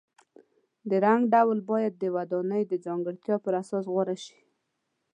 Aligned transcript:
د 0.89 0.91
رنګ 1.05 1.21
ډول 1.33 1.59
باید 1.71 1.93
د 1.97 2.03
ودانۍ 2.15 2.63
د 2.67 2.73
ځانګړتیاو 2.85 3.43
پر 3.45 3.53
اساس 3.61 3.83
غوره 3.93 4.15
شي. 4.25 4.39